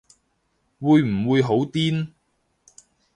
[0.79, 2.09] 會唔會好癲